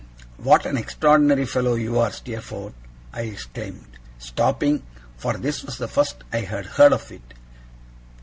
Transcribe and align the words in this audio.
'What 0.37 0.65
an 0.65 0.77
extraordinary 0.77 1.45
fellow 1.45 1.75
you 1.75 1.99
are, 1.99 2.11
Steerforth!' 2.11 2.73
I 3.13 3.21
exclaimed, 3.21 3.99
stopping 4.17 4.81
for 5.15 5.37
this 5.37 5.63
was 5.63 5.77
the 5.77 5.87
first 5.87 6.23
I 6.33 6.37
had 6.37 6.65
heard 6.65 6.91
of 6.91 7.11
it. 7.11 7.35